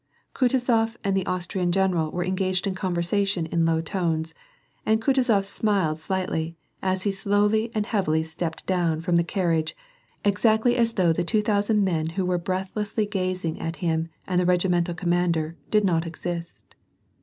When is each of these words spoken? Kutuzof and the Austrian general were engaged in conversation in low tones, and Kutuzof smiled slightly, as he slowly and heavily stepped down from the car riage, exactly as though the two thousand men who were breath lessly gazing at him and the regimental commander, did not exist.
Kutuzof 0.33 0.97
and 1.03 1.15
the 1.15 1.27
Austrian 1.27 1.71
general 1.71 2.09
were 2.09 2.25
engaged 2.25 2.65
in 2.65 2.73
conversation 2.73 3.45
in 3.45 3.67
low 3.67 3.81
tones, 3.81 4.33
and 4.83 4.99
Kutuzof 4.99 5.45
smiled 5.45 5.99
slightly, 5.99 6.55
as 6.81 7.03
he 7.03 7.11
slowly 7.11 7.69
and 7.75 7.85
heavily 7.85 8.23
stepped 8.23 8.65
down 8.65 9.01
from 9.01 9.15
the 9.15 9.23
car 9.23 9.49
riage, 9.49 9.73
exactly 10.25 10.75
as 10.75 10.93
though 10.93 11.13
the 11.13 11.23
two 11.23 11.43
thousand 11.43 11.83
men 11.83 12.07
who 12.17 12.25
were 12.25 12.39
breath 12.39 12.71
lessly 12.75 13.07
gazing 13.07 13.59
at 13.59 13.75
him 13.75 14.09
and 14.27 14.41
the 14.41 14.45
regimental 14.47 14.95
commander, 14.95 15.55
did 15.69 15.85
not 15.85 16.07
exist. 16.07 16.73